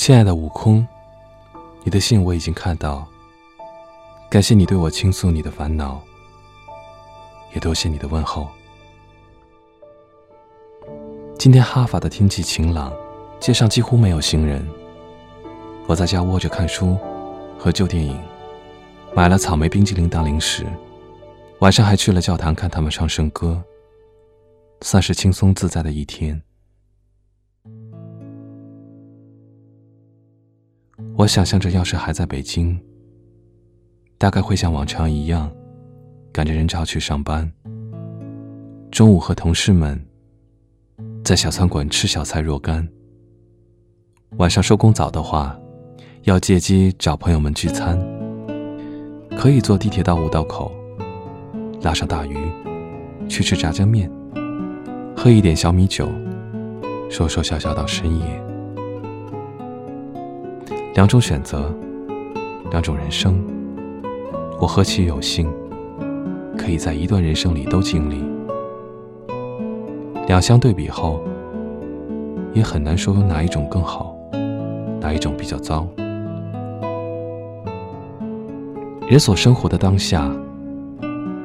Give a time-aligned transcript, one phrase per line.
[0.00, 0.88] 亲爱的悟空，
[1.84, 3.06] 你的信我已经看到。
[4.30, 6.00] 感谢你对我倾诉你的烦恼，
[7.52, 8.48] 也多谢你的问候。
[11.38, 12.90] 今天哈法的天气晴朗，
[13.40, 14.66] 街上几乎没有行人。
[15.86, 16.96] 我在家窝着看书，
[17.58, 18.18] 和旧电影，
[19.14, 20.64] 买了草莓冰激凌当零食。
[21.58, 23.62] 晚上还去了教堂看他们唱圣歌，
[24.80, 26.42] 算是轻松自在的一天。
[31.20, 32.80] 我想象着，要是还在北京，
[34.16, 35.52] 大概会像往常一样，
[36.32, 37.52] 赶着人潮去上班。
[38.90, 40.02] 中午和同事们
[41.22, 42.88] 在小餐馆吃小菜若干。
[44.38, 45.54] 晚上收工早的话，
[46.22, 48.00] 要借机找朋友们聚餐。
[49.36, 50.72] 可以坐地铁到五道口，
[51.82, 52.34] 拉上大鱼，
[53.28, 54.10] 去吃炸酱面，
[55.14, 56.08] 喝一点小米酒，
[57.10, 58.49] 说说笑笑到深夜。
[61.00, 61.74] 两种选择，
[62.70, 63.42] 两种人生。
[64.60, 65.50] 我何其有幸，
[66.58, 68.22] 可以在一段人生里都经历。
[70.26, 71.18] 两相对比后，
[72.52, 74.14] 也很难说哪一种更好，
[75.00, 75.88] 哪一种比较糟。
[79.08, 80.30] 人所生活的当下，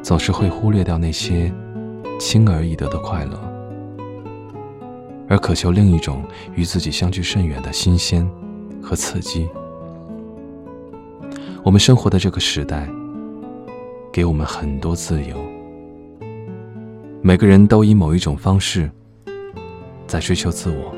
[0.01, 1.49] 总是会忽略掉那些
[2.19, 3.39] 轻而易得的快乐，
[5.29, 6.21] 而渴求另一种
[6.55, 8.29] 与自己相距甚远的新鲜。
[8.85, 9.49] 和刺激，
[11.63, 12.87] 我们生活的这个时代，
[14.13, 15.35] 给我们很多自由。
[17.23, 18.87] 每个人都以某一种方式
[20.05, 20.93] 在追求自我，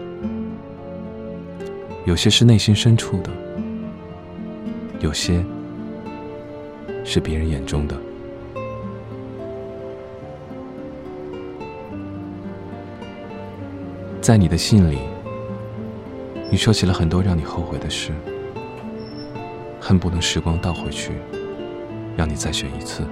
[2.04, 3.32] 有些是内心深处的，
[5.00, 5.42] 有些
[7.06, 7.96] 是别人眼中的。
[14.20, 14.98] 在你的信里。
[16.50, 18.14] 你说起了很多让你后悔的事，
[19.82, 21.12] 恨不能时光倒回去，
[22.16, 23.06] 让你再选一次。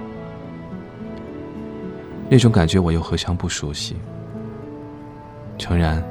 [2.30, 3.96] 那种感觉我又何尝不熟悉？
[5.58, 6.02] 诚然，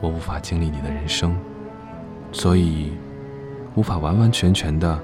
[0.00, 1.36] 我无法经历你的人生，
[2.32, 2.92] 所以
[3.76, 5.00] 无法完完全全的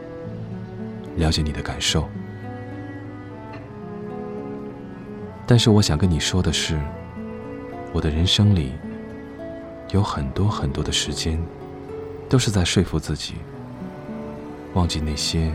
[1.17, 2.09] 了解你的感受。
[5.47, 6.77] 但是我想跟你说的是，
[7.93, 8.73] 我的人生里。
[9.97, 11.43] 有很多很多的时间，
[12.29, 13.37] 都是在说服自己，
[14.75, 15.51] 忘记那些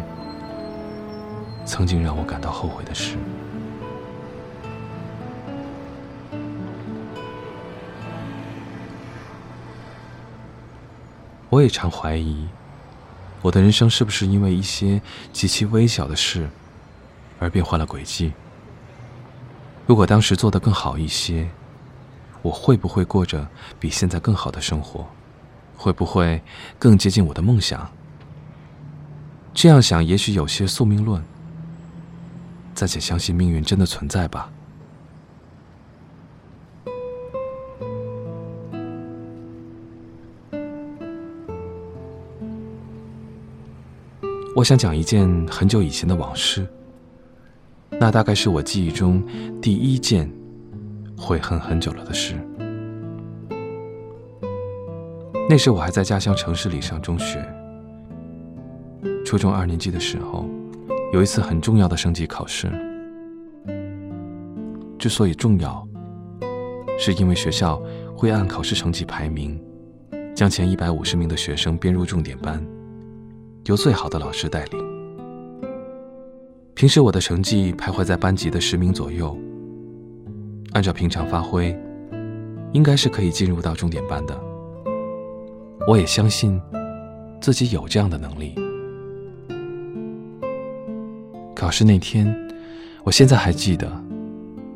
[1.64, 3.18] 曾经让我感到后悔的事。
[11.52, 12.48] 我也常怀疑，
[13.44, 15.00] 我的人生是不是因为一些
[15.32, 16.50] 极其微小的事
[17.38, 18.34] 而变换了轨迹？
[19.86, 21.48] 如果当时做得更好一些。
[22.42, 23.48] 我会不会过着
[23.80, 25.06] 比现在更好的生活？
[25.78, 26.42] 会不会
[26.78, 27.90] 更接近我的梦想？
[29.54, 31.24] 这样想，也许有些宿命论。
[32.74, 34.50] 暂且相信命运真的存在吧。
[44.56, 46.68] 我想讲一件很久以前的往事。
[47.92, 49.24] 那大概是我记忆中
[49.62, 50.41] 第一件。
[51.22, 52.34] 悔恨很久了的事。
[55.48, 57.40] 那时我还在家乡城市里上中学，
[59.24, 60.50] 初中二年级的时候，
[61.14, 62.72] 有一次很重要的升级考试。
[64.98, 65.88] 之所以重要，
[66.98, 67.80] 是因为学校
[68.16, 69.62] 会按考试成绩排名，
[70.36, 72.66] 将前一百五十名的学生编入重点班，
[73.66, 74.84] 由最好的老师带领。
[76.74, 79.38] 平时我的成绩徘徊在班级的十名左右。
[80.74, 81.78] 按照平常发挥，
[82.72, 84.40] 应该是可以进入到重点班的。
[85.88, 86.62] 我也相信
[87.42, 88.56] 自己有这样的能力。
[91.56, 92.34] 考试那天，
[93.04, 93.92] 我现在还记得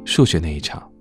[0.04, 0.92] 数学那一场。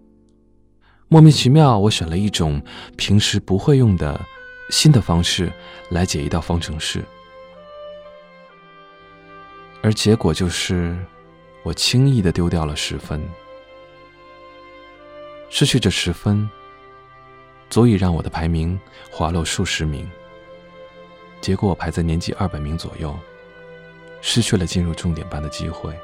[1.09, 2.63] 莫名其妙，我选了一种
[2.97, 4.21] 平时不会用的
[4.71, 5.53] 新的方式
[5.91, 7.05] 来解一道方程式，
[9.83, 10.97] 而结果就是
[11.65, 13.21] 我轻易的丢掉了十分。
[15.57, 16.51] 失去这十分，
[17.71, 18.77] 足以让我的排名
[19.09, 20.05] 滑落数十名。
[21.41, 23.17] 结果我排在年级二百名左右，
[24.21, 25.97] 失去了进入重点班的机会。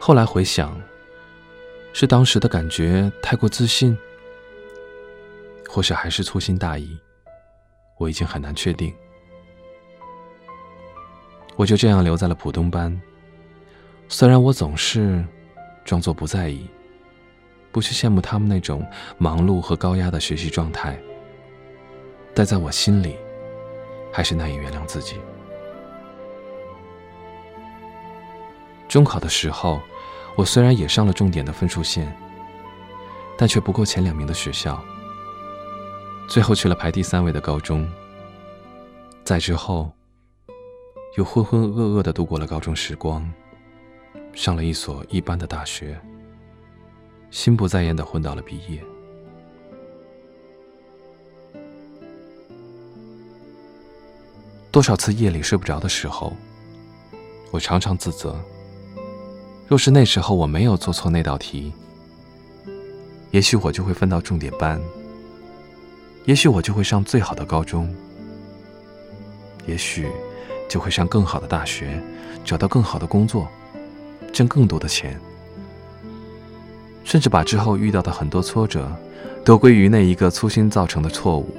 [0.00, 0.76] 后来回想，
[1.92, 3.96] 是当时的感觉太过自信，
[5.68, 6.98] 或是还是粗心大意，
[7.96, 8.92] 我已经很难确定。
[11.54, 13.00] 我就这样留在了普通班，
[14.08, 15.24] 虽然我总是。
[15.90, 16.70] 装作不在意，
[17.72, 18.86] 不去羡慕他们那种
[19.18, 20.96] 忙碌和高压的学习状态，
[22.32, 23.16] 但在我心里，
[24.12, 25.16] 还是难以原谅自己。
[28.86, 29.80] 中考的时候，
[30.36, 32.16] 我虽然也上了重点的分数线，
[33.36, 34.80] 但却不够前两名的学校，
[36.28, 37.84] 最后去了排第三位的高中。
[39.24, 39.90] 再之后，
[41.16, 43.28] 又浑浑噩噩的度过了高中时光，
[44.34, 46.00] 上了一所一般的大学，
[47.30, 48.82] 心不在焉的混到了毕业。
[54.70, 56.32] 多少次夜里睡不着的时候，
[57.50, 58.40] 我常常自责。
[59.66, 61.72] 若是那时候我没有做错那道题，
[63.30, 64.80] 也许我就会分到重点班，
[66.24, 67.92] 也许我就会上最好的高中，
[69.66, 70.08] 也许
[70.68, 72.00] 就会上更好的大学，
[72.44, 73.48] 找到更好的工作，
[74.32, 75.18] 挣更多的钱，
[77.04, 78.90] 甚至把之后遇到的很多挫折，
[79.44, 81.54] 都归于那一个粗心造成的错误。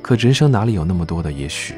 [0.00, 1.74] 可人生哪里有那么多的也许？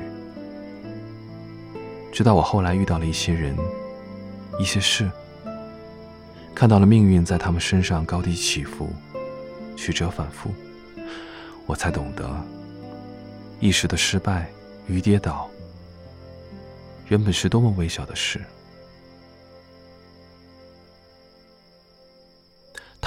[2.13, 3.57] 直到我后来遇到了一些人。
[4.59, 5.11] 一些事，
[6.55, 8.91] 看到了命运在他们身上高低起伏、
[9.75, 10.51] 曲折反复，
[11.65, 12.29] 我才懂得，
[13.59, 14.51] 一时的失败
[14.87, 15.49] 与跌倒，
[17.09, 18.39] 原本是多么微小的事。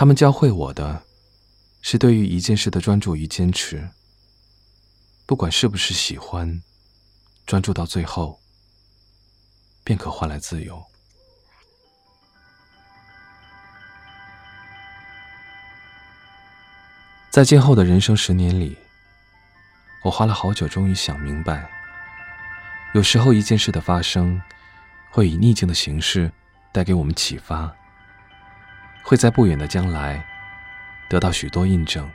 [0.03, 1.01] 他们教会我的，
[1.81, 3.89] 是对于一件事的专注与坚持，
[5.25, 6.61] 不管是不是喜欢，
[7.45, 8.37] 专注到最后，
[9.81, 10.83] 便可换来自由。
[17.29, 18.77] 在今后的人生十年里，
[20.03, 21.71] 我花了好久，终于想明白，
[22.93, 24.41] 有时候一件事的发生，
[25.09, 26.29] 会以逆境的形式
[26.73, 27.73] 带给我们启发，
[29.03, 30.25] 会在不远的将来
[31.09, 32.05] 得到许多印证；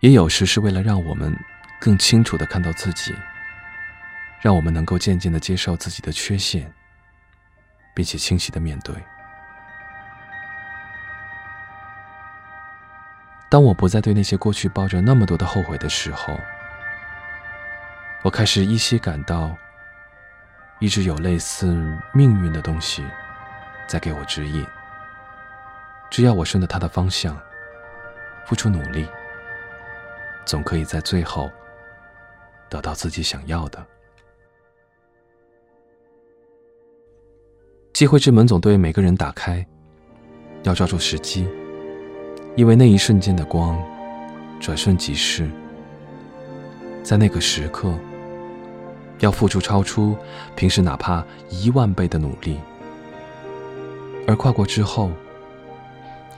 [0.00, 1.34] 也有时是为了让我们
[1.80, 3.16] 更清楚的看到自己，
[4.40, 6.70] 让我们能够渐渐的接受自己的缺陷，
[7.94, 8.94] 并且清晰的面对。
[13.50, 16.38] 当我不再对那些过去抱着那么多的后悔的时候，
[18.22, 19.56] 我开始依稀感到，
[20.80, 21.66] 一直有类似
[22.12, 23.02] 命运的东西
[23.86, 24.66] 在给我指引。
[26.10, 27.38] 只要我顺着它的方向，
[28.46, 29.06] 付出努力，
[30.44, 31.50] 总可以在最后
[32.68, 33.84] 得到自己想要的。
[37.92, 39.66] 机会之门总对每个人打开，
[40.62, 41.48] 要抓住时机。
[42.56, 43.80] 因为那一瞬间的光，
[44.60, 45.48] 转瞬即逝，
[47.04, 47.96] 在那个时刻，
[49.20, 50.16] 要付出超出
[50.56, 52.58] 平时哪怕一万倍的努力，
[54.26, 55.12] 而跨过之后，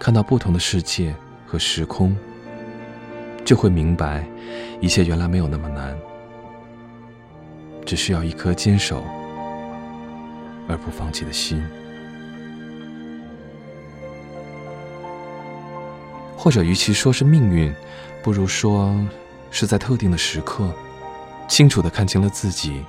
[0.00, 1.14] 看到不同的世界
[1.47, 2.17] 和时空，
[3.44, 4.26] 就会明白，
[4.81, 5.94] 一切原来没有那么难，
[7.85, 9.05] 只需要一颗坚守
[10.67, 11.62] 而不放弃的心。
[16.35, 17.70] 或者，与其说是命运，
[18.23, 18.99] 不如说
[19.50, 20.73] 是在特定的时刻，
[21.47, 22.82] 清楚的看清了自己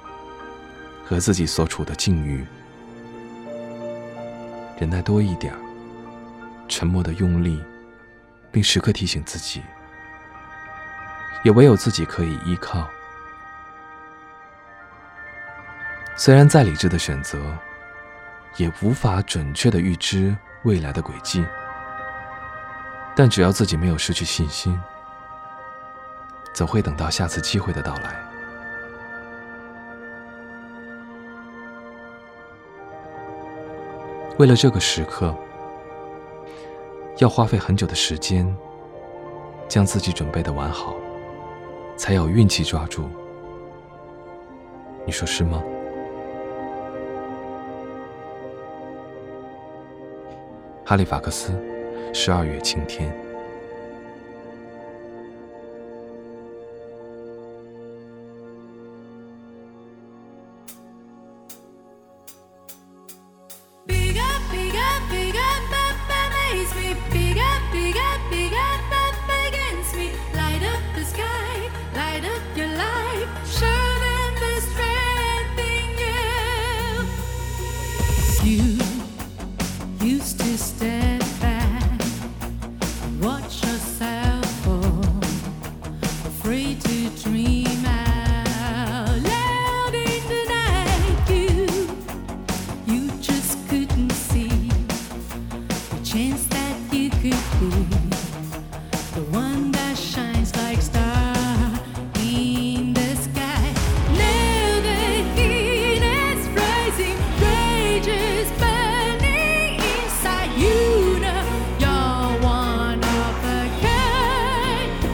[1.03, 2.45] 和自己所处的境遇。
[4.79, 5.59] 忍耐多一点儿
[6.71, 7.61] 沉默的用力，
[8.49, 9.61] 并时刻提醒自己，
[11.43, 12.87] 也唯有自己可以依靠。
[16.15, 17.37] 虽然再理智的选择，
[18.55, 21.45] 也无法准确的预知未来的轨迹。
[23.13, 24.79] 但只要自己没有失去信心，
[26.53, 28.15] 总会等到下次机会的到来。
[34.37, 35.35] 为了这个时刻，
[37.21, 38.51] 要花费很久的时间，
[39.67, 40.95] 将自己准备的完好，
[41.95, 43.07] 才有运气抓住。
[45.05, 45.61] 你说是吗？
[50.83, 51.53] 哈利法克斯。
[52.11, 53.15] 十二月晴天。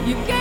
[0.08, 0.37] You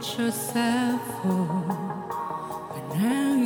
[0.00, 1.46] yourself for
[2.94, 3.39] an.